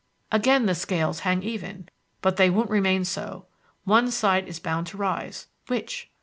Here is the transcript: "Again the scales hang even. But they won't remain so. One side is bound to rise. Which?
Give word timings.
"Again 0.31 0.65
the 0.65 0.73
scales 0.73 1.19
hang 1.19 1.43
even. 1.43 1.87
But 2.23 2.37
they 2.37 2.49
won't 2.49 2.71
remain 2.71 3.05
so. 3.05 3.45
One 3.83 4.09
side 4.09 4.47
is 4.47 4.59
bound 4.59 4.87
to 4.87 4.97
rise. 4.97 5.45
Which? 5.67 6.09